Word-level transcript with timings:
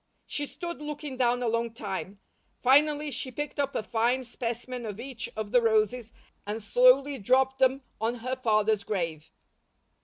She 0.25 0.47
stood 0.47 0.81
looking 0.81 1.15
down 1.15 1.43
a 1.43 1.47
long 1.47 1.75
time; 1.75 2.19
finally 2.57 3.11
she 3.11 3.29
picked 3.29 3.59
up 3.59 3.75
a 3.75 3.83
fine 3.83 4.23
specimen 4.23 4.83
of 4.83 4.99
each 4.99 5.29
of 5.35 5.51
the 5.51 5.61
roses 5.61 6.11
and 6.43 6.59
slowly 6.59 7.19
dropped 7.19 7.59
them 7.59 7.83
on 7.99 8.15
her 8.25 8.35
father's 8.35 8.83
grave. 8.83 9.31